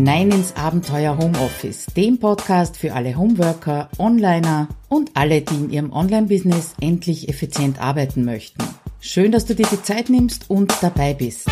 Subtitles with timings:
[0.00, 5.92] hinein ins Abenteuer Homeoffice, dem Podcast für alle Homeworker, Onliner und alle, die in ihrem
[5.92, 8.64] Online-Business endlich effizient arbeiten möchten.
[8.98, 11.50] Schön, dass du dir die Zeit nimmst und dabei bist.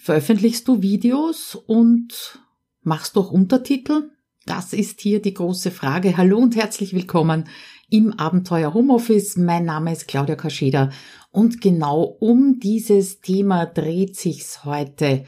[0.00, 2.40] Veröffentlichst du Videos und
[2.80, 4.08] machst du auch Untertitel?
[4.46, 6.16] Das ist hier die große Frage.
[6.16, 7.50] Hallo und herzlich willkommen
[7.90, 9.36] im Abenteuer Homeoffice.
[9.36, 10.88] Mein Name ist Claudia Kascheda
[11.32, 15.26] und genau um dieses Thema dreht sich's heute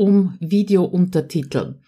[0.00, 1.78] um Videountertitel.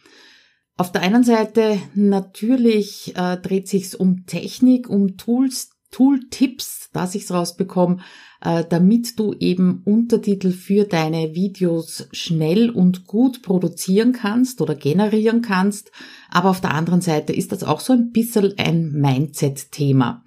[0.77, 7.33] Auf der einen Seite natürlich äh, dreht sich's um Technik, um Tools, Tooltips, dass ich's
[7.33, 8.01] rausbekomme,
[8.43, 15.41] äh, damit du eben Untertitel für deine Videos schnell und gut produzieren kannst oder generieren
[15.41, 15.91] kannst.
[16.31, 20.23] Aber auf der anderen Seite ist das auch so ein bisschen ein Mindset-Thema.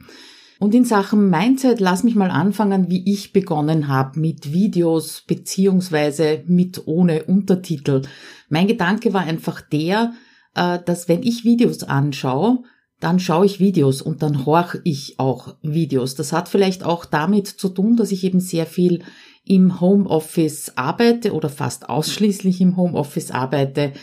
[0.59, 6.43] Und in Sachen Mindset lass mich mal anfangen, wie ich begonnen habe mit Videos beziehungsweise
[6.47, 8.03] mit ohne Untertitel.
[8.47, 10.13] Mein Gedanke war einfach der,
[10.55, 12.63] äh, dass wenn ich Videos anschaue,
[13.01, 16.15] dann schaue ich Videos und dann horch ich auch Videos.
[16.15, 19.03] Das hat vielleicht auch damit zu tun, dass ich eben sehr viel
[19.43, 23.93] im Homeoffice arbeite oder fast ausschließlich im Homeoffice arbeite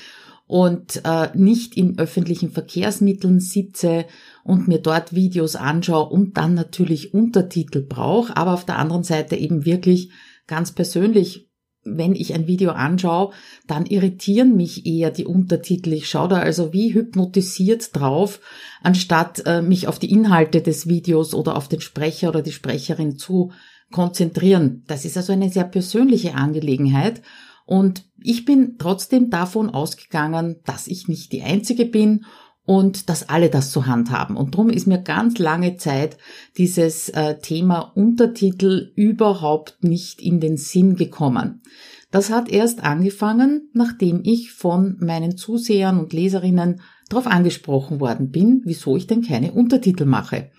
[0.47, 4.05] und äh, nicht in öffentlichen Verkehrsmitteln sitze
[4.45, 9.37] und mir dort Videos anschaue und dann natürlich Untertitel brauche, aber auf der anderen Seite
[9.37, 10.11] eben wirklich
[10.47, 11.49] ganz persönlich
[11.85, 13.33] wenn ich ein Video anschaue,
[13.67, 15.93] dann irritieren mich eher die Untertitel.
[15.93, 18.41] Ich schaue da also wie hypnotisiert drauf,
[18.83, 23.19] anstatt äh, mich auf die Inhalte des Videos oder auf den Sprecher oder die Sprecherin
[23.19, 23.51] zu
[23.91, 24.85] konzentrieren.
[24.87, 27.23] Das ist also eine sehr persönliche Angelegenheit.
[27.67, 32.25] Und ich bin trotzdem davon ausgegangen, dass ich nicht die Einzige bin
[32.65, 34.37] und dass alle das zur Hand haben.
[34.37, 36.17] Und darum ist mir ganz lange Zeit
[36.57, 41.63] dieses äh, Thema Untertitel überhaupt nicht in den Sinn gekommen.
[42.11, 48.63] Das hat erst angefangen, nachdem ich von meinen Zusehern und Leserinnen darauf angesprochen worden bin,
[48.65, 50.51] wieso ich denn keine Untertitel mache.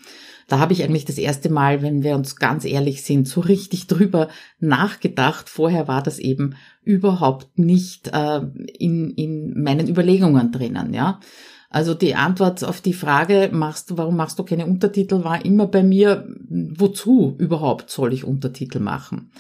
[0.48, 3.88] Da habe ich eigentlich das erste Mal, wenn wir uns ganz ehrlich sind, so richtig
[3.88, 4.28] drüber
[4.60, 5.48] nachgedacht.
[5.48, 8.42] Vorher war das eben überhaupt nicht äh,
[8.78, 11.20] in, in meinen Überlegungen drinnen, ja.
[11.74, 15.66] Also die Antwort auf die Frage, machst du, warum machst du keine Untertitel, war immer
[15.66, 19.32] bei mir, wozu überhaupt soll ich Untertitel machen?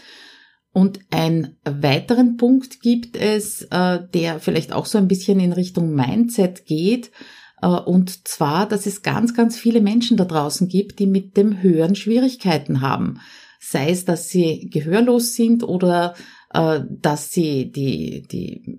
[0.71, 5.93] Und einen weiteren Punkt gibt es, äh, der vielleicht auch so ein bisschen in Richtung
[5.93, 7.11] Mindset geht,
[7.61, 11.61] äh, und zwar, dass es ganz, ganz viele Menschen da draußen gibt, die mit dem
[11.61, 13.19] Hören Schwierigkeiten haben.
[13.59, 16.15] Sei es, dass sie gehörlos sind oder
[16.53, 18.77] dass sie die, die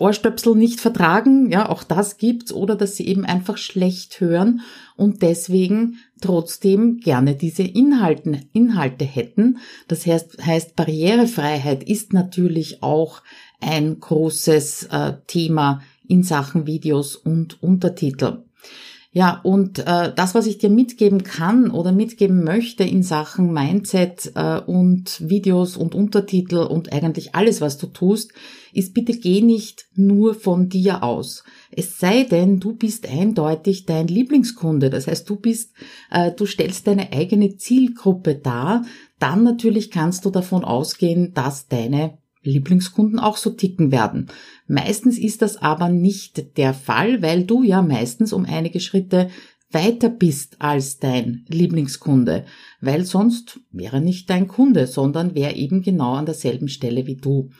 [0.00, 4.62] Ohrstöpsel nicht vertragen, ja, auch das gibt's, oder dass sie eben einfach schlecht hören
[4.96, 9.58] und deswegen trotzdem gerne diese Inhalten, Inhalte hätten.
[9.86, 13.22] Das heißt, heißt, Barrierefreiheit ist natürlich auch
[13.60, 18.42] ein großes äh, Thema in Sachen Videos und Untertitel.
[19.10, 24.32] Ja, und äh, das, was ich dir mitgeben kann oder mitgeben möchte in Sachen Mindset
[24.34, 28.32] äh, und Videos und Untertitel und eigentlich alles, was du tust,
[28.74, 31.42] ist bitte geh nicht nur von dir aus.
[31.70, 34.90] Es sei denn, du bist eindeutig dein Lieblingskunde.
[34.90, 35.72] Das heißt, du bist,
[36.10, 38.84] äh, du stellst deine eigene Zielgruppe dar.
[39.18, 42.18] Dann natürlich kannst du davon ausgehen, dass deine
[42.48, 44.28] Lieblingskunden auch so ticken werden.
[44.66, 49.28] Meistens ist das aber nicht der Fall, weil du ja meistens um einige Schritte
[49.70, 52.46] weiter bist als dein Lieblingskunde,
[52.80, 57.50] weil sonst wäre nicht dein Kunde, sondern wäre eben genau an derselben Stelle wie du.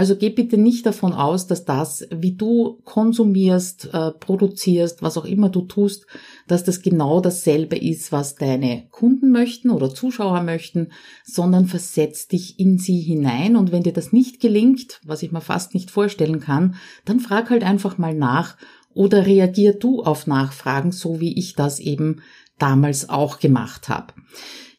[0.00, 5.26] Also geh bitte nicht davon aus, dass das, wie du konsumierst, äh, produzierst, was auch
[5.26, 6.06] immer du tust,
[6.48, 10.88] dass das genau dasselbe ist, was deine Kunden möchten oder Zuschauer möchten,
[11.22, 15.42] sondern versetz dich in sie hinein und wenn dir das nicht gelingt, was ich mir
[15.42, 18.56] fast nicht vorstellen kann, dann frag halt einfach mal nach
[18.94, 22.22] oder reagier du auf Nachfragen, so wie ich das eben
[22.58, 24.14] damals auch gemacht habe.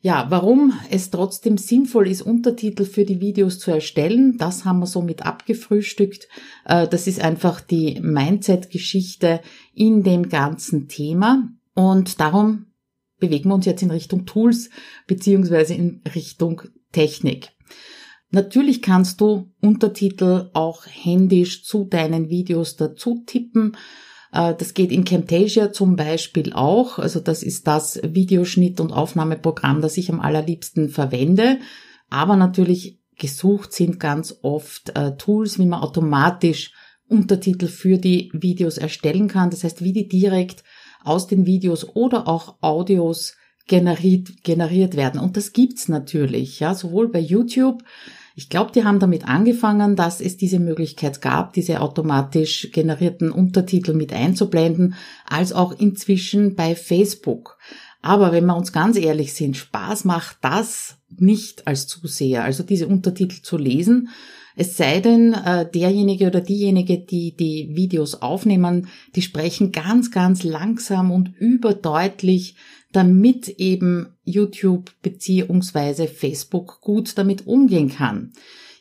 [0.04, 4.88] Ja, warum es trotzdem sinnvoll ist, Untertitel für die Videos zu erstellen, das haben wir
[4.88, 6.28] somit abgefrühstückt.
[6.66, 9.42] Äh, das ist einfach die Mindset-Geschichte
[9.76, 11.50] in dem ganzen Thema.
[11.76, 12.66] Und darum
[13.20, 14.72] bewegen wir uns jetzt in Richtung Tools
[15.06, 17.50] beziehungsweise in Richtung Technik.
[18.32, 23.78] Natürlich kannst du Untertitel auch händisch zu deinen Videos dazu tippen.
[24.32, 27.00] Äh, das geht in Camtasia zum Beispiel auch.
[27.00, 31.60] Also das ist das Videoschnitt- und Aufnahmeprogramm, das ich am allerliebsten verwende.
[32.10, 36.74] Aber natürlich gesucht sind ganz oft äh, Tools, wie man automatisch
[37.08, 39.50] Untertitel für die Videos erstellen kann.
[39.50, 40.64] Das heißt, wie die direkt
[41.04, 43.36] aus den Videos oder auch Audios
[43.68, 45.20] generiert, generiert werden.
[45.20, 47.84] Und das gibt's natürlich, ja, sowohl bei YouTube
[48.36, 53.94] Ich glaube, die haben damit angefangen, dass es diese Möglichkeit gab, diese automatisch generierten Untertitel
[53.94, 54.96] mit einzublenden,
[55.26, 57.58] als auch inzwischen bei Facebook.
[58.02, 62.88] Aber wenn wir uns ganz ehrlich sind, Spaß macht das nicht als Zuseher, also diese
[62.88, 64.10] Untertitel zu lesen.
[64.56, 70.44] Es sei denn, äh, derjenige oder diejenige, die die Videos aufnehmen, die sprechen ganz, ganz
[70.44, 72.56] langsam und überdeutlich,
[72.92, 78.34] damit eben YouTube beziehungsweise Facebook gut damit umgehen kann.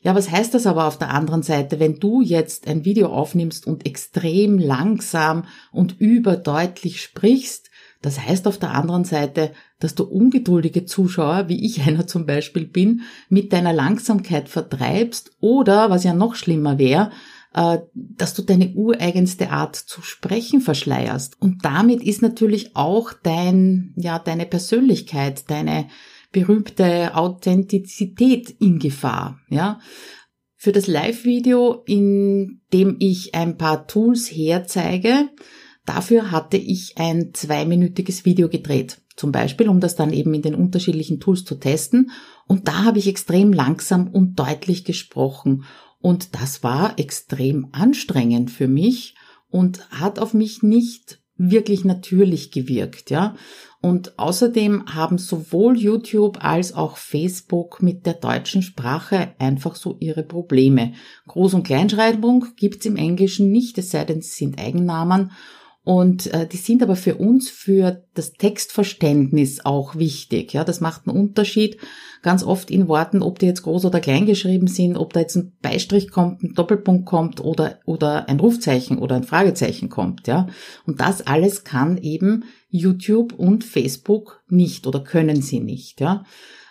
[0.03, 3.67] Ja, was heißt das aber auf der anderen Seite, wenn du jetzt ein Video aufnimmst
[3.67, 7.71] und extrem langsam und überdeutlich sprichst,
[8.01, 12.67] das heißt auf der anderen Seite, dass du ungeduldige Zuschauer, wie ich einer zum Beispiel
[12.67, 17.11] bin, mit deiner Langsamkeit vertreibst oder, was ja noch schlimmer wäre,
[17.53, 21.41] dass du deine ureigenste Art zu sprechen verschleierst.
[21.41, 25.89] Und damit ist natürlich auch dein, ja, deine Persönlichkeit, deine
[26.33, 29.81] berühmte Authentizität in Gefahr, ja.
[30.57, 35.31] Für das Live-Video, in dem ich ein paar Tools herzeige,
[35.87, 39.01] Dafür hatte ich ein zweiminütiges Video gedreht.
[39.17, 42.13] Zum Beispiel, um das dann eben in den unterschiedlichen Tools zu testen.
[42.47, 45.65] Und da habe ich extrem langsam und deutlich gesprochen.
[46.01, 49.15] Und das war extrem anstrengend für mich
[49.51, 53.35] und hat auf mich nicht wirklich natürlich gewirkt, ja.
[53.83, 60.23] Und außerdem haben sowohl YouTube als auch Facebook mit der deutschen Sprache einfach so ihre
[60.23, 60.93] Probleme.
[61.27, 65.33] Groß- und Kleinschreibung gibt's im Englischen nicht, es sei denn, es sind Eigennamen.
[65.91, 70.53] Und äh, die sind aber für uns, für das Textverständnis auch wichtig.
[70.53, 71.79] Ja, das macht einen Unterschied
[72.23, 75.35] ganz oft in Worten, ob die jetzt groß oder klein geschrieben sind, ob da jetzt
[75.35, 80.29] ein Beistrich kommt, ein Doppelpunkt kommt oder, oder ein Rufzeichen oder ein Fragezeichen kommt.
[80.29, 80.47] Ja,
[80.87, 86.01] und das alles kann eben YouTube und Facebook nicht oder können sie nicht.
[86.01, 86.23] Ja.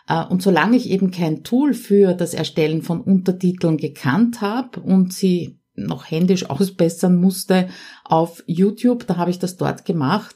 [0.08, 5.12] Äh, und solange ich eben kein Tool für das Erstellen von Untertiteln gekannt habe und
[5.12, 7.70] sie noch händisch ausbessern musste
[8.04, 9.08] auf YouTube.
[9.08, 10.36] Da habe ich das dort gemacht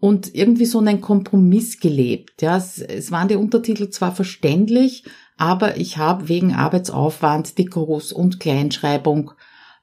[0.00, 2.42] und irgendwie so einen Kompromiss gelebt.
[2.42, 5.04] Ja, es, es waren die Untertitel zwar verständlich,
[5.36, 9.32] aber ich habe wegen Arbeitsaufwand die Groß- und Kleinschreibung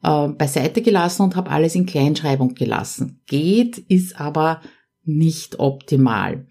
[0.04, 3.22] äh, beiseite gelassen und habe alles in Kleinschreibung gelassen.
[3.26, 4.62] Geht, ist aber
[5.04, 6.46] nicht optimal.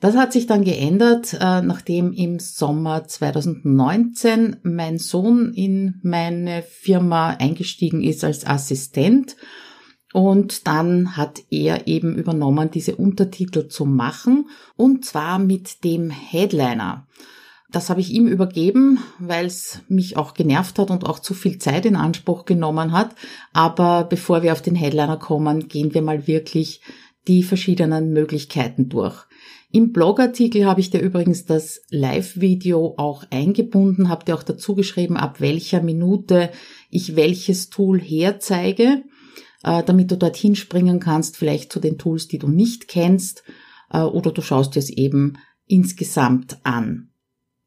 [0.00, 7.30] Das hat sich dann geändert, äh, nachdem im Sommer 2019 mein Sohn in meine Firma
[7.30, 9.36] eingestiegen ist als Assistent.
[10.12, 17.06] Und dann hat er eben übernommen, diese Untertitel zu machen, und zwar mit dem Headliner.
[17.70, 21.58] Das habe ich ihm übergeben, weil es mich auch genervt hat und auch zu viel
[21.58, 23.14] Zeit in Anspruch genommen hat.
[23.52, 26.80] Aber bevor wir auf den Headliner kommen, gehen wir mal wirklich
[27.26, 29.27] die verschiedenen Möglichkeiten durch.
[29.70, 35.18] Im Blogartikel habe ich dir übrigens das Live-Video auch eingebunden, habe dir auch dazu geschrieben,
[35.18, 36.50] ab welcher Minute
[36.88, 39.02] ich welches Tool herzeige,
[39.62, 43.42] äh, damit du dorthin springen kannst, vielleicht zu den Tools, die du nicht kennst,
[43.92, 45.34] äh, oder du schaust dir es eben
[45.66, 47.10] insgesamt an.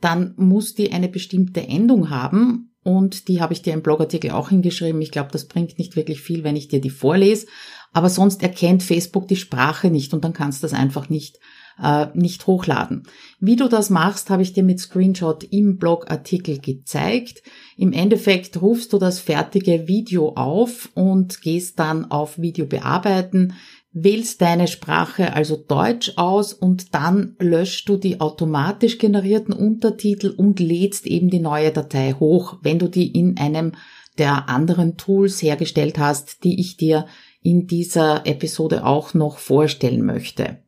[0.04, 4.50] dann muss die eine bestimmte Endung haben und die habe ich dir im Blogartikel auch
[4.50, 5.00] hingeschrieben.
[5.00, 7.46] Ich glaube, das bringt nicht wirklich viel, wenn ich dir die vorlese,
[7.92, 11.38] aber sonst erkennt Facebook die Sprache nicht und dann kannst du das einfach nicht
[11.82, 13.04] äh, nicht hochladen.
[13.40, 17.42] Wie du das machst, habe ich dir mit Screenshot im Blogartikel gezeigt.
[17.76, 23.54] Im Endeffekt rufst du das fertige Video auf und gehst dann auf Video bearbeiten,
[23.95, 30.59] wählst deine Sprache, also Deutsch aus und dann löscht du die automatisch generierten Untertitel und
[30.59, 33.73] lädst eben die neue Datei hoch, wenn du die in einem
[34.19, 37.07] der anderen Tools hergestellt hast, die ich dir
[37.41, 40.59] in dieser Episode auch noch vorstellen möchte.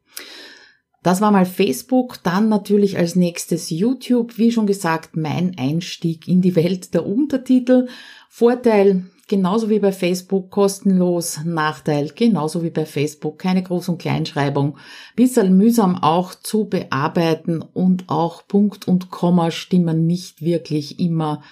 [1.03, 6.43] Das war mal Facebook, dann natürlich als nächstes YouTube, wie schon gesagt, mein Einstieg in
[6.43, 7.89] die Welt der Untertitel.
[8.29, 14.77] Vorteil, genauso wie bei Facebook kostenlos, Nachteil genauso wie bei Facebook, keine Groß- und Kleinschreibung,
[15.15, 21.43] bisschen mühsam auch zu bearbeiten und auch Punkt und Komma stimmen nicht wirklich immer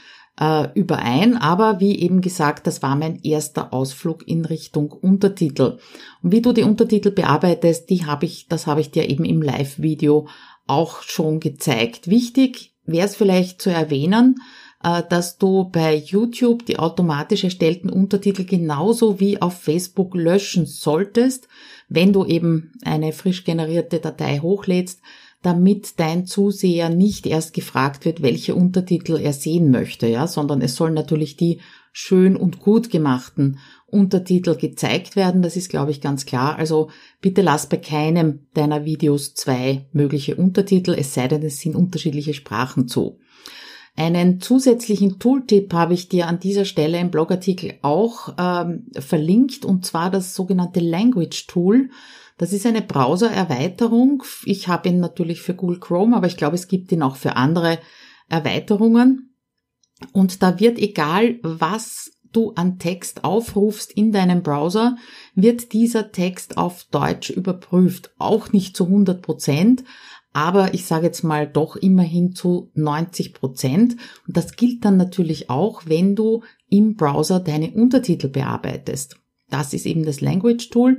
[0.40, 5.78] äh, überein, aber wie eben gesagt, das war mein erster Ausflug in Richtung Untertitel.
[6.23, 9.43] Und wie du die Untertitel bearbeitest, die habe ich, das habe ich dir eben im
[9.43, 10.26] Live-Video
[10.66, 12.09] auch schon gezeigt.
[12.09, 14.63] Wichtig wäre es vielleicht zu erwähnen, äh,
[15.08, 21.48] dass du bei YouTube die automatisch erstellten Untertitel genauso wie auf Facebook löschen solltest,
[21.88, 25.00] wenn du eben eine frisch generierte Datei hochlädst,
[25.40, 30.76] damit dein Zuseher nicht erst gefragt wird, welche Untertitel er sehen möchte, ja, sondern es
[30.76, 31.60] sollen natürlich die
[31.92, 35.42] schön und gut gemachten Untertitel gezeigt werden.
[35.42, 36.56] Das ist, glaube ich, ganz klar.
[36.56, 41.76] Also bitte lass bei keinem deiner Videos zwei mögliche Untertitel, es sei denn, es sind
[41.76, 43.18] unterschiedliche Sprachen zu.
[43.96, 49.86] Einen zusätzlichen Tooltip habe ich dir an dieser Stelle im Blogartikel auch ähm, verlinkt, und
[49.86, 51.90] zwar das sogenannte Language Tool.
[52.36, 54.24] Das ist eine Browser-Erweiterung.
[54.44, 57.36] Ich habe ihn natürlich für Google Chrome, aber ich glaube, es gibt ihn auch für
[57.36, 57.78] andere
[58.28, 59.36] Erweiterungen.
[60.12, 64.96] Und da wird egal, was du an Text aufrufst in deinem Browser,
[65.36, 68.12] wird dieser Text auf Deutsch überprüft.
[68.18, 69.84] Auch nicht zu 100 Prozent,
[70.34, 73.96] aber ich sage jetzt mal doch immerhin zu 90 Prozent.
[74.26, 79.16] Und das gilt dann natürlich auch, wenn du im Browser deine Untertitel bearbeitest.
[79.48, 80.98] Das ist eben das Language Tool.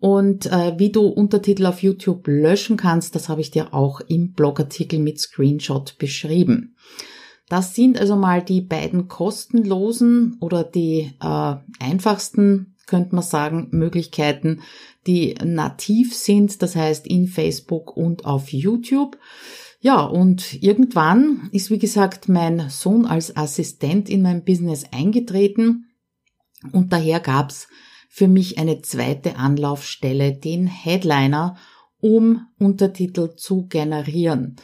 [0.00, 4.32] Und äh, wie du Untertitel auf YouTube löschen kannst, das habe ich dir auch im
[4.32, 6.74] Blogartikel mit Screenshot beschrieben.
[7.48, 14.60] Das sind also mal die beiden kostenlosen oder die äh, einfachsten könnte man sagen, Möglichkeiten,
[15.06, 19.18] die nativ sind, das heißt in Facebook und auf YouTube.
[19.80, 25.90] Ja, und irgendwann ist, wie gesagt, mein Sohn als Assistent in mein Business eingetreten
[26.72, 27.68] und daher gab's
[28.08, 31.56] für mich eine zweite Anlaufstelle, den Headliner,
[32.00, 34.56] um Untertitel zu generieren.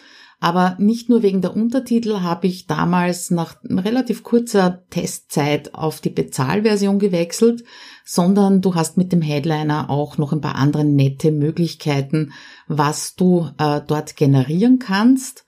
[0.43, 6.09] Aber nicht nur wegen der Untertitel habe ich damals nach relativ kurzer Testzeit auf die
[6.09, 7.63] Bezahlversion gewechselt,
[8.07, 12.33] sondern du hast mit dem Headliner auch noch ein paar andere nette Möglichkeiten,
[12.69, 15.45] was du äh, dort generieren kannst.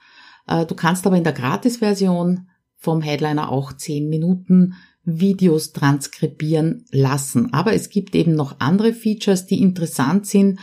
[0.47, 7.55] Äh, du kannst aber in der Gratisversion vom Headliner auch 10 Minuten Videos transkribieren lassen.
[7.55, 10.61] Aber es gibt eben noch andere Features, die interessant sind,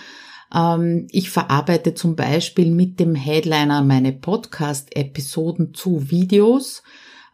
[1.12, 6.82] ich verarbeite zum Beispiel mit dem Headliner meine Podcast-Episoden zu Videos.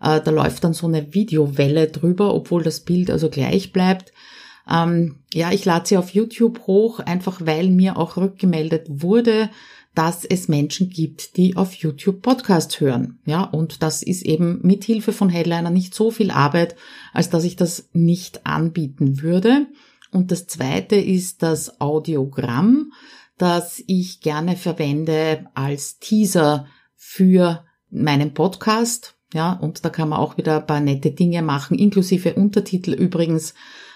[0.02, 4.12] Äh, da läuft dann so eine Videowelle drüber, obwohl das Bild also gleich bleibt.
[4.70, 9.50] Ähm, ja, ich lade sie auf YouTube hoch, einfach weil mir auch rückgemeldet wurde,
[9.94, 13.20] dass es Menschen gibt, die auf YouTube Podcast hören.
[13.26, 16.76] Ja, und das ist eben mit Hilfe von Headliner nicht so viel Arbeit,
[17.14, 19.68] als dass ich das nicht anbieten würde.
[20.16, 22.94] Und das zweite ist das Audiogramm,
[23.38, 29.16] das ich gerne verwende als Teaser für meinen Podcast.
[29.34, 33.56] Ja, und da kann man auch wieder ein paar nette Dinge machen, inklusive Untertitel übrigens.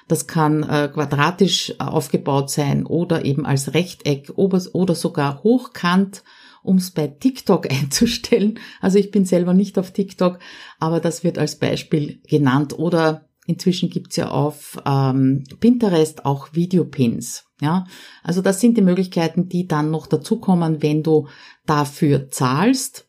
[0.10, 6.26] Das kann äh, quadratisch aufgebaut sein oder eben als Rechteck oder sogar hochkant,
[6.64, 8.60] um es bei TikTok einzustellen.
[8.82, 10.40] Also ich bin selber nicht auf TikTok,
[10.82, 12.78] aber das wird als Beispiel genannt.
[12.78, 17.46] Oder Inzwischen gibt's ja auf ähm, Pinterest auch Videopins.
[17.60, 17.86] Ja,
[18.24, 21.28] also das sind die Möglichkeiten, die dann noch dazukommen, wenn du
[21.66, 23.08] dafür zahlst.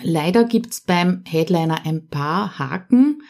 [0.00, 3.22] Leider gibt's beim Headliner ein paar Haken.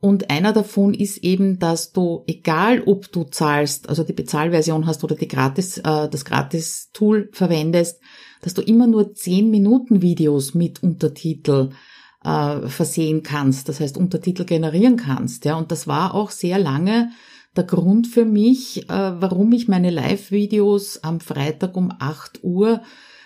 [0.00, 5.04] Und einer davon ist eben, dass du, egal ob du zahlst, also die Bezahlversion hast
[5.04, 8.00] oder die Gratis, äh, das Gratis-Tool verwendest,
[8.42, 11.70] dass du immer nur 10 Minuten Videos mit Untertitel
[12.24, 15.44] äh, versehen kannst, das heißt Untertitel generieren kannst.
[15.44, 17.10] Ja, und das war auch sehr lange
[17.56, 22.82] der Grund für mich, äh, warum ich meine Live-Videos am Freitag um 8 Uhr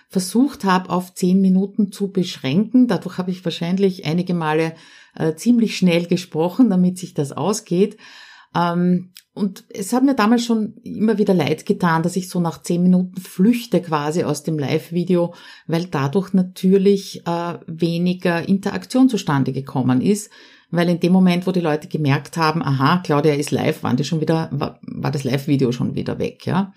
[0.09, 2.87] versucht habe, auf 10 Minuten zu beschränken.
[2.87, 4.75] Dadurch habe ich wahrscheinlich einige Male
[5.15, 7.97] äh, ziemlich schnell gesprochen, damit sich das ausgeht.
[8.55, 12.63] Ähm, und es hat mir damals schon immer wieder leid getan, dass ich so nach
[12.63, 15.35] zehn Minuten flüchte quasi aus dem Live-Video,
[15.67, 20.31] weil dadurch natürlich äh, weniger Interaktion zustande gekommen ist.
[20.71, 24.05] Weil in dem Moment, wo die Leute gemerkt haben, aha, Claudia ist live, waren die
[24.05, 26.73] schon wieder, war, war das Live-Video schon wieder weg, ja.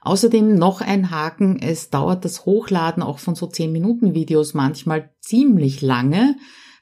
[0.00, 5.10] Außerdem noch ein Haken, es dauert das Hochladen auch von so 10 Minuten Videos manchmal
[5.20, 6.36] ziemlich lange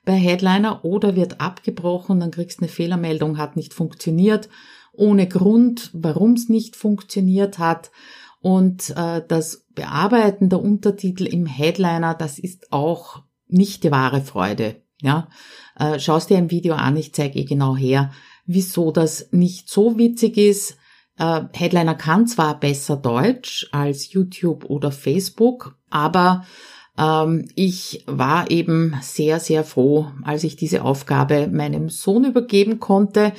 [0.04, 4.48] bei Headliner oder wird abgebrochen, dann kriegst du eine Fehlermeldung, hat nicht funktioniert,
[4.96, 7.90] ohne Grund, warum es nicht funktioniert hat.
[8.40, 14.76] Und äh, das Bearbeiten der Untertitel im Headliner, das ist auch nicht die wahre Freude.
[15.02, 15.28] Ja,
[15.78, 18.12] äh, schaust dir ein Video an, ich zeige eh genau her,
[18.46, 20.76] wieso das nicht so witzig ist.
[21.18, 26.44] Äh, Headliner kann zwar besser Deutsch als YouTube oder Facebook, aber
[26.98, 33.32] ähm, ich war eben sehr, sehr froh, als ich diese Aufgabe meinem Sohn übergeben konnte.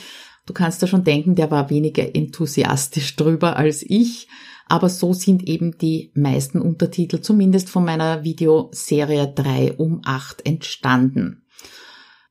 [0.48, 4.28] Du kannst da schon denken, der war weniger enthusiastisch drüber als ich.
[4.70, 11.44] Aber so sind eben die meisten Untertitel, zumindest von meiner Videoserie 3 um 8 entstanden.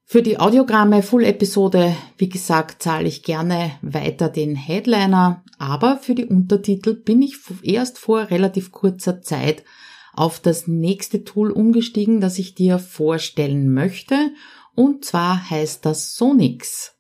[0.05, 6.27] Für die Audiogramme Full-Episode, wie gesagt, zahle ich gerne weiter den Headliner, aber für die
[6.27, 9.65] Untertitel bin ich erst vor relativ kurzer Zeit
[10.13, 14.31] auf das nächste Tool umgestiegen, das ich dir vorstellen möchte,
[14.75, 16.96] und zwar heißt das Sonix.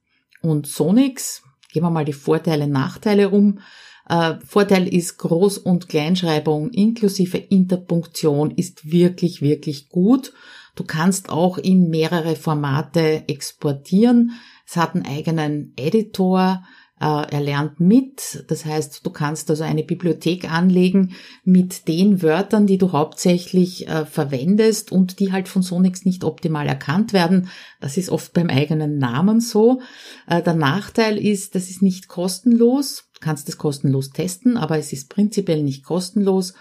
[0.49, 3.61] Und Sonix, gehen wir mal die Vorteile, Nachteile um.
[4.09, 10.33] Äh, Vorteil ist Groß- und Kleinschreibung inklusive Interpunktion ist wirklich, wirklich gut
[10.77, 14.33] Du kannst auch in mehrere Formate exportieren.
[14.67, 16.65] Es hat einen eigenen Editor.
[16.99, 18.45] Äh, er lernt mit.
[18.49, 24.07] Das heißt, du kannst also eine Bibliothek anlegen mit den Wörtern, die du hauptsächlich äh,
[24.07, 27.51] verwendest und die halt von Sonix nicht optimal erkannt werden.
[27.81, 29.81] Das ist oft beim eigenen Namen so.
[30.27, 33.05] Äh, der Nachteil ist, das ist nicht kostenlos.
[33.15, 36.55] Du kannst es kostenlos testen, aber es ist prinzipiell nicht kostenlos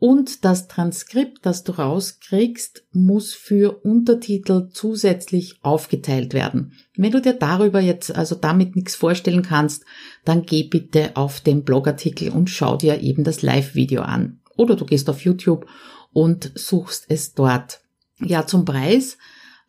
[0.00, 6.74] und das Transkript, das du rauskriegst, muss für Untertitel zusätzlich aufgeteilt werden.
[6.96, 9.84] Wenn du dir darüber jetzt also damit nichts vorstellen kannst,
[10.24, 14.40] dann geh bitte auf den Blogartikel und schau dir eben das Live-Video an.
[14.56, 15.66] Oder du gehst auf YouTube
[16.12, 17.80] und suchst es dort.
[18.20, 19.18] Ja, zum Preis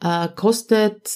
[0.01, 1.09] äh, kostet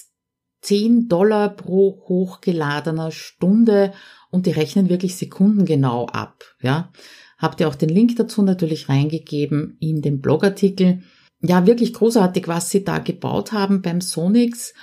[0.62, 3.94] 10 Dollar pro hochgeladener Stunde
[4.32, 6.44] und die rechnen wirklich sekundengenau ab.
[6.62, 6.92] Ja,
[7.38, 11.04] Habt ihr auch den Link dazu natürlich reingegeben in den Blogartikel.
[11.42, 14.74] Ja, wirklich großartig, was sie da gebaut haben beim Sonix.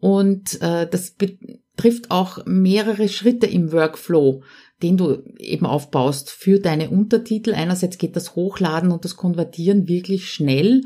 [0.00, 4.42] Und äh, das betrifft auch mehrere Schritte im Workflow,
[4.82, 7.54] den du eben aufbaust für deine Untertitel.
[7.54, 10.82] Einerseits geht das Hochladen und das Konvertieren wirklich schnell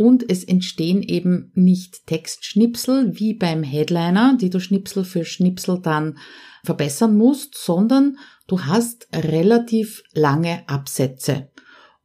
[0.00, 6.16] und es entstehen eben nicht Textschnipsel wie beim Headliner, die du Schnipsel für Schnipsel dann
[6.64, 11.48] verbessern musst, sondern du hast relativ lange Absätze.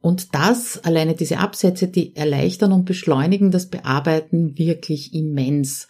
[0.00, 5.88] Und das, alleine diese Absätze, die erleichtern und beschleunigen das Bearbeiten wirklich immens.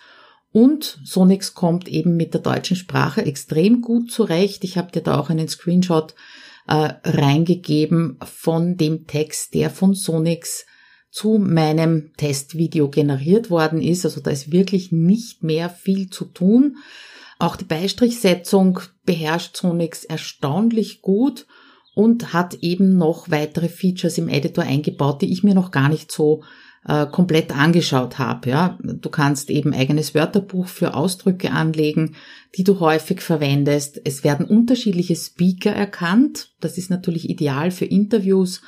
[0.53, 4.65] Und Sonix kommt eben mit der deutschen Sprache extrem gut zurecht.
[4.65, 6.15] Ich habe dir da auch einen Screenshot
[6.67, 10.65] äh, reingegeben von dem Text, der von Sonix
[11.11, 14.05] zu meinem Testvideo generiert worden ist.
[14.05, 16.79] Also da ist wirklich nicht mehr viel zu tun.
[17.39, 21.47] Auch die Beistrichsetzung beherrscht Sonix erstaunlich gut
[21.95, 26.11] und hat eben noch weitere Features im Editor eingebaut, die ich mir noch gar nicht
[26.11, 26.43] so
[26.87, 28.51] äh, komplett angeschaut habe.
[28.51, 32.15] Ja, du kannst eben eigenes Wörterbuch für Ausdrücke anlegen,
[32.57, 34.01] die du häufig verwendest.
[34.05, 36.53] Es werden unterschiedliche Speaker erkannt.
[36.61, 38.63] Das ist natürlich ideal für Interviews.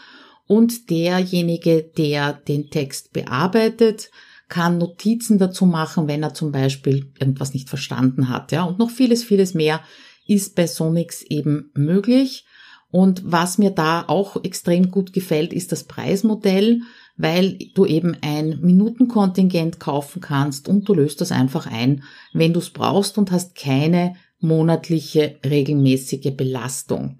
[0.46, 4.10] Und derjenige, der den Text bearbeitet,
[4.48, 8.64] kann Notizen dazu machen, wenn er zum Beispiel irgendwas nicht verstanden hat, ja.
[8.64, 9.80] Und noch vieles, vieles mehr
[10.26, 12.44] ist bei Sonix eben möglich.
[12.90, 16.80] Und was mir da auch extrem gut gefällt, ist das Preismodell,
[17.18, 22.60] weil du eben ein Minutenkontingent kaufen kannst und du löst das einfach ein, wenn du
[22.60, 27.18] es brauchst und hast keine monatliche regelmäßige Belastung.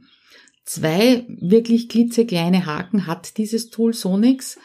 [0.64, 4.58] Zwei wirklich klitzekleine Haken hat dieses Tool Sonix.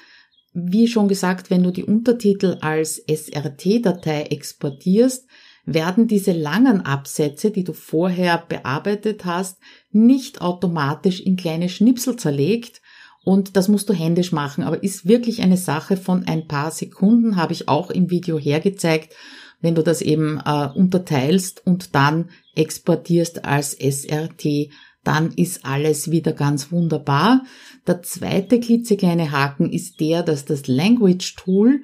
[0.54, 5.28] Wie schon gesagt, wenn du die Untertitel als SRT-Datei exportierst,
[5.66, 9.58] werden diese langen Absätze, die du vorher bearbeitet hast,
[9.92, 12.82] nicht automatisch in kleine Schnipsel zerlegt.
[13.24, 17.38] Und das musst du händisch machen, aber ist wirklich eine Sache von ein paar Sekunden,
[17.38, 19.16] habe ich auch im Video hergezeigt,
[19.62, 24.70] wenn du das eben äh, unterteilst und dann exportierst als SRT
[25.04, 27.44] dann ist alles wieder ganz wunderbar.
[27.88, 31.82] Der zweite klitzekleine Haken ist der, dass das Language Tool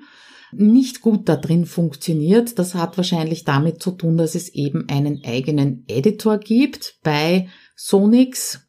[0.51, 2.57] nicht gut da drin funktioniert.
[2.57, 8.61] Das hat wahrscheinlich damit zu tun, dass es eben einen eigenen Editor gibt bei Sonix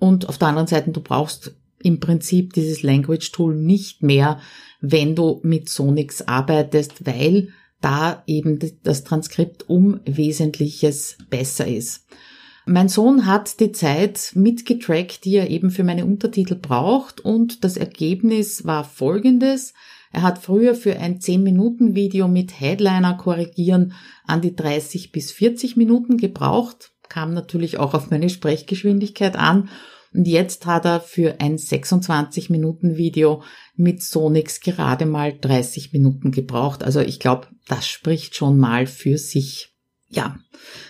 [0.00, 4.40] und auf der anderen Seite, du brauchst im Prinzip dieses Language Tool nicht mehr,
[4.80, 12.06] wenn du mit Sonix arbeitest, weil da eben das Transkript um Wesentliches besser ist.
[12.66, 17.76] Mein Sohn hat die Zeit mitgetrackt, die er eben für meine Untertitel braucht und das
[17.76, 19.72] Ergebnis war folgendes.
[20.12, 23.94] Er hat früher für ein 10-Minuten-Video mit Headliner korrigieren
[24.26, 29.68] an die 30 bis 40 Minuten gebraucht, kam natürlich auch auf meine Sprechgeschwindigkeit an
[30.12, 33.42] und jetzt hat er für ein 26 Minuten Video
[33.76, 36.82] mit Sonix gerade mal 30 Minuten gebraucht.
[36.82, 39.69] Also ich glaube, das spricht schon mal für sich.
[40.10, 40.36] Ja,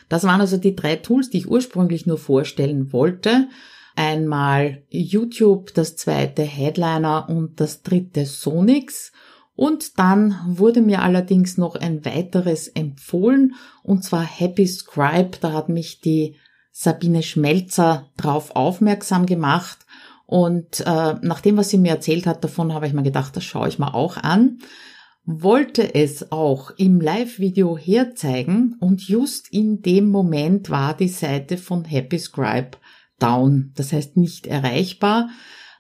[0.09, 3.49] das waren also die drei Tools, die ich ursprünglich nur vorstellen wollte.
[3.95, 9.13] Einmal YouTube, das zweite Headliner und das dritte Sonix.
[9.55, 15.37] Und dann wurde mir allerdings noch ein weiteres empfohlen, und zwar Happy Scribe.
[15.39, 16.37] Da hat mich die
[16.73, 19.81] Sabine Schmelzer drauf aufmerksam gemacht.
[20.25, 23.45] Und äh, nach dem, was sie mir erzählt hat, davon habe ich mir gedacht, das
[23.45, 24.61] schaue ich mir auch an
[25.39, 31.85] wollte es auch im Live-Video herzeigen und just in dem Moment war die Seite von
[31.85, 32.73] Happy Scribe
[33.19, 35.31] down, das heißt nicht erreichbar.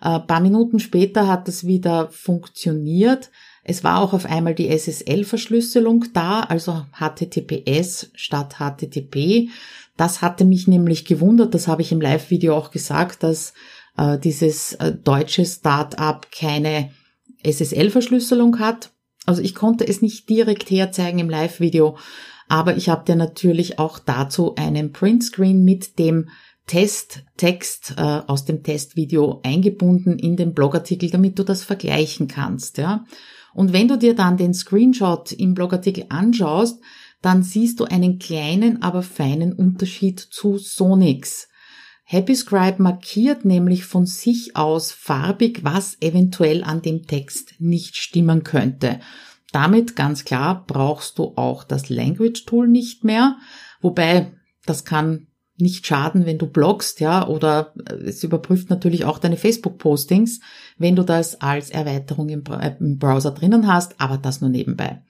[0.00, 3.30] Ein paar Minuten später hat es wieder funktioniert.
[3.64, 9.48] Es war auch auf einmal die SSL-Verschlüsselung da, also HTTPS statt HTTP.
[9.96, 13.52] Das hatte mich nämlich gewundert, das habe ich im Live-Video auch gesagt, dass
[13.96, 16.90] äh, dieses äh, deutsche Start-up keine
[17.42, 18.92] SSL-Verschlüsselung hat.
[19.26, 21.96] Also ich konnte es nicht direkt herzeigen im Live-Video,
[22.48, 26.28] aber ich habe dir natürlich auch dazu einen Printscreen mit dem
[26.66, 32.78] Testtext äh, aus dem Testvideo eingebunden in den Blogartikel, damit du das vergleichen kannst.
[32.78, 33.04] Ja?
[33.54, 36.80] Und wenn du dir dann den Screenshot im Blogartikel anschaust,
[37.22, 41.49] dann siehst du einen kleinen, aber feinen Unterschied zu Sonix.
[42.12, 48.98] HappyScribe markiert nämlich von sich aus farbig, was eventuell an dem Text nicht stimmen könnte.
[49.52, 53.36] Damit ganz klar brauchst du auch das Language Tool nicht mehr,
[53.80, 54.32] wobei
[54.66, 60.40] das kann nicht schaden, wenn du bloggst, ja, oder es überprüft natürlich auch deine Facebook-Postings,
[60.78, 65.02] wenn du das als Erweiterung im, Browser drinnen hast, aber das nur nebenbei.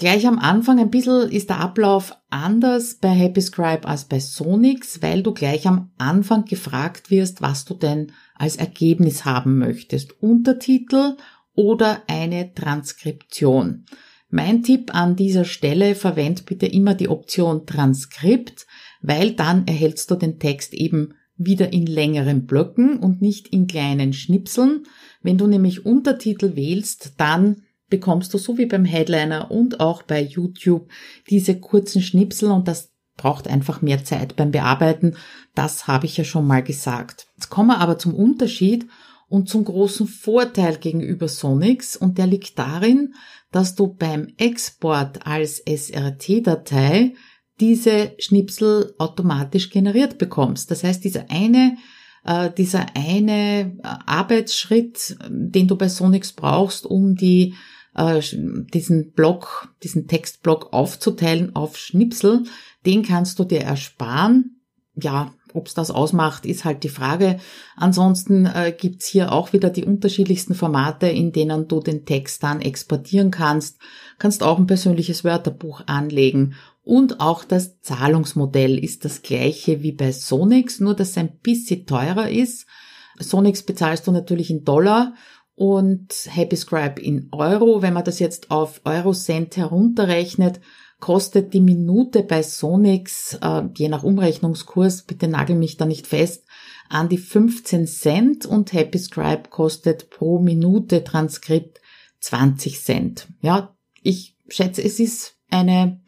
[0.00, 5.22] Gleich am Anfang ein bisschen ist der Ablauf anders bei HappyScribe als bei Sonix, weil
[5.22, 10.22] du gleich am Anfang gefragt wirst, was du denn als Ergebnis haben möchtest.
[10.22, 11.18] Untertitel
[11.54, 13.84] oder eine Transkription.
[14.30, 18.66] Mein Tipp an dieser Stelle, verwend bitte immer die Option Transkript,
[19.02, 24.14] weil dann erhältst du den Text eben wieder in längeren Blöcken und nicht in kleinen
[24.14, 24.84] Schnipseln.
[25.20, 30.22] Wenn du nämlich Untertitel wählst, dann bekommst du so wie beim Headliner und auch bei
[30.22, 30.88] YouTube
[31.28, 35.16] diese kurzen Schnipsel und das braucht einfach mehr Zeit beim Bearbeiten.
[35.54, 37.26] Das habe ich ja schon mal gesagt.
[37.36, 38.86] Jetzt kommen wir aber zum Unterschied
[39.28, 43.14] und zum großen Vorteil gegenüber Sonix und der liegt darin,
[43.52, 47.14] dass du beim Export als SRT-Datei
[47.60, 50.70] diese Schnipsel automatisch generiert bekommst.
[50.70, 51.76] Das heißt, dieser eine
[52.24, 57.54] äh, dieser eine Arbeitsschritt, den du bei Sonix brauchst, um die
[57.94, 62.44] äh, diesen Block, diesen Textblock aufzuteilen auf Schnipsel,
[62.86, 64.60] den kannst du dir ersparen.
[64.94, 67.38] Ja, ob's das ausmacht, ist halt die Frage.
[67.76, 72.60] Ansonsten äh, gibt's hier auch wieder die unterschiedlichsten Formate, in denen du den Text dann
[72.60, 73.78] exportieren kannst.
[74.18, 76.54] Kannst auch ein persönliches Wörterbuch anlegen.
[76.82, 81.86] Und auch das Zahlungsmodell ist das gleiche wie bei Sonix, nur dass es ein bisschen
[81.86, 82.66] teurer ist.
[83.18, 85.14] Sonix bezahlst du natürlich in Dollar
[85.60, 87.82] und HappyScribe in Euro.
[87.82, 90.58] Wenn man das jetzt auf Eurocent herunterrechnet,
[91.00, 96.46] kostet die Minute bei Sonix, äh, je nach Umrechnungskurs, bitte nagel mich da nicht fest,
[96.88, 101.82] an die 15 Cent und HappyScribe kostet pro Minute Transkript
[102.20, 103.28] 20 Cent.
[103.42, 106.00] Ja, ich schätze, es ist eine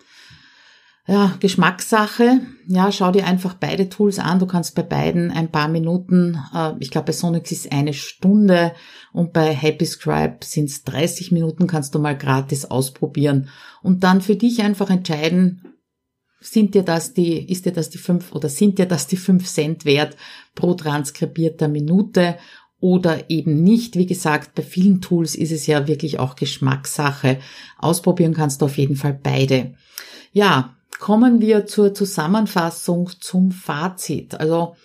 [1.07, 2.41] ja, Geschmackssache.
[2.69, 4.39] Ja, schau dir einfach beide Tools an.
[4.39, 8.73] Du kannst bei beiden ein paar Minuten, äh, ich glaube bei Sonix ist eine Stunde
[9.13, 13.49] und bei Happy Scribe sind es 30 Minuten, kannst du mal gratis ausprobieren
[13.83, 15.73] und dann für dich einfach entscheiden,
[16.41, 19.47] sind dir das die, ist dir das die fünf oder sind dir das die fünf
[19.47, 20.17] Cent wert
[20.55, 22.37] pro transkribierter Minute
[22.81, 23.97] oder eben nicht.
[23.97, 27.39] Wie gesagt, bei vielen Tools ist es ja wirklich auch Geschmackssache.
[27.79, 29.75] Ausprobieren kannst du auf jeden Fall beide.
[30.33, 34.37] Ja, kommen wir zur Zusammenfassung zum Fazit.
[34.37, 34.77] Also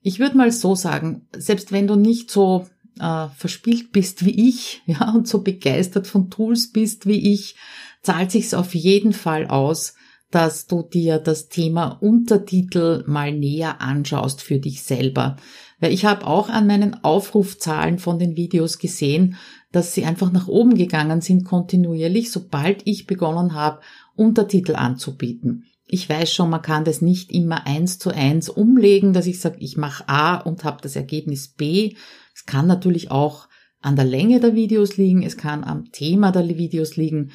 [0.00, 2.68] ich würde mal so sagen, selbst wenn du nicht so
[3.00, 7.56] äh, verspielt bist wie ich, ja, und so begeistert von Tools bist wie ich,
[8.00, 9.94] zahlt sich's auf jeden Fall aus,
[10.30, 15.34] dass du dir das Thema Untertitel mal näher anschaust für dich selber.
[15.80, 19.36] Weil ich habe auch an meinen Aufrufzahlen von den Videos gesehen,
[19.72, 23.80] dass sie einfach nach oben gegangen sind kontinuierlich, sobald ich begonnen habe,
[24.16, 25.64] Untertitel anzubieten.
[25.86, 29.58] Ich weiß schon, man kann das nicht immer eins zu eins umlegen, dass ich sage,
[29.60, 31.94] ich mache A und habe das Ergebnis B.
[32.34, 33.48] Es kann natürlich auch
[33.80, 37.30] an der Länge der Videos liegen, es kann am Thema der Videos liegen,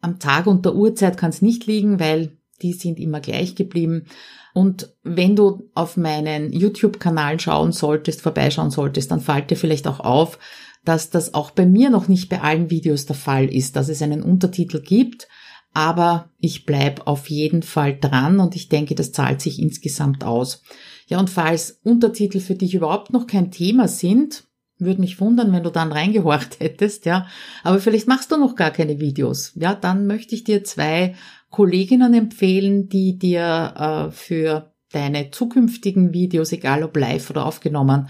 [0.00, 4.06] am Tag und der Uhrzeit kann es nicht liegen, weil die sind immer gleich geblieben.
[4.52, 10.00] Und wenn du auf meinen YouTube-Kanal schauen solltest, vorbeischauen solltest, dann fällt dir vielleicht auch
[10.00, 10.38] auf,
[10.84, 14.02] dass das auch bei mir noch nicht bei allen Videos der Fall ist, dass es
[14.02, 15.28] einen Untertitel gibt,
[15.74, 20.62] aber ich bleib auf jeden Fall dran und ich denke, das zahlt sich insgesamt aus.
[21.06, 24.44] Ja, und falls Untertitel für dich überhaupt noch kein Thema sind,
[24.78, 27.26] würde mich wundern, wenn du dann reingehorcht hättest, ja.
[27.62, 29.52] Aber vielleicht machst du noch gar keine Videos.
[29.54, 31.14] Ja, dann möchte ich dir zwei
[31.50, 38.08] Kolleginnen empfehlen, die dir äh, für deine zukünftigen Videos, egal ob live oder aufgenommen,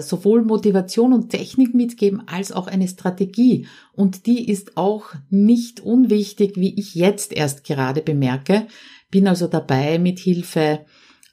[0.00, 3.66] sowohl Motivation und Technik mitgeben als auch eine Strategie.
[3.92, 8.66] Und die ist auch nicht unwichtig, wie ich jetzt erst gerade bemerke.
[9.10, 10.86] Bin also dabei, mit Hilfe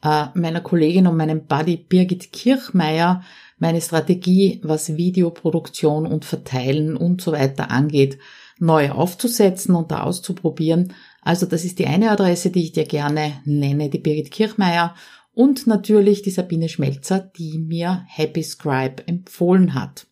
[0.03, 3.23] äh, meiner Kollegin und meinem Buddy Birgit Kirchmeier
[3.57, 8.19] meine Strategie, was Videoproduktion und Verteilen und so weiter angeht,
[8.59, 10.93] neu aufzusetzen und da auszuprobieren.
[11.21, 14.95] Also das ist die eine Adresse, die ich dir gerne nenne, die Birgit Kirchmeier
[15.33, 20.07] und natürlich die Sabine Schmelzer, die mir Happy Scribe empfohlen hat.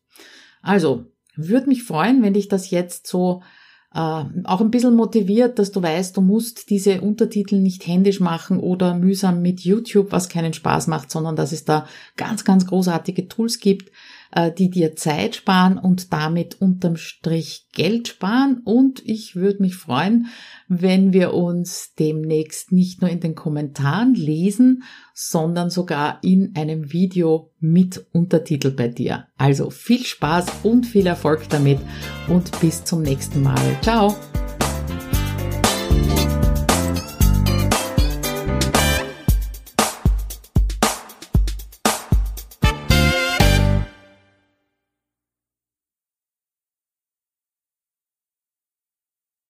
[0.62, 1.06] Also,
[1.36, 3.42] würde mich freuen, wenn dich das jetzt so
[3.94, 4.00] äh,
[4.44, 8.96] auch ein bisschen motiviert, dass du weißt, du musst diese Untertitel nicht händisch machen oder
[8.96, 13.60] mühsam mit YouTube, was keinen Spaß macht, sondern dass es da ganz, ganz großartige Tools
[13.60, 13.92] gibt,
[14.58, 18.62] die dir Zeit sparen und damit unterm Strich Geld sparen.
[18.64, 20.28] Und ich würde mich freuen,
[20.68, 27.52] wenn wir uns demnächst nicht nur in den Kommentaren lesen, sondern sogar in einem Video
[27.60, 29.28] mit Untertitel bei dir.
[29.38, 31.80] Also viel Spaß und viel Erfolg damit
[32.28, 33.78] und bis zum nächsten Mal.
[33.82, 34.16] Ciao!